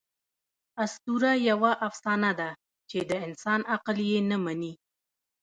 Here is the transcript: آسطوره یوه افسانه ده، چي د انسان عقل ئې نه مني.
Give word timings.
آسطوره 0.83 1.31
یوه 1.49 1.71
افسانه 1.87 2.31
ده، 2.39 2.49
چي 2.89 2.99
د 3.09 3.11
انسان 3.25 3.61
عقل 3.73 3.97
ئې 4.09 4.19
نه 4.29 4.37
مني. 4.43 4.73